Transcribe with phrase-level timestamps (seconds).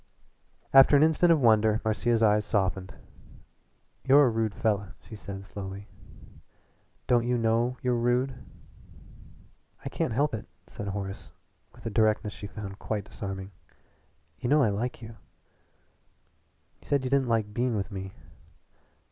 [0.73, 2.95] After an instant of wonder Marcia's eyes softened.
[4.03, 5.89] "You're a rude fella!" she said slowly.
[7.05, 8.33] "Don't you know you're rude?"
[9.85, 11.29] "I can't help it," said Horace
[11.75, 13.51] with a directness she found quite disarming.
[14.39, 15.17] "You know I like you."
[16.81, 18.13] "You said you didn't like being with me."